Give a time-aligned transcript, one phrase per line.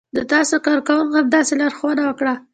[0.15, 2.33] د تاسې کارکونکو همداسې لارښوونه وکړه.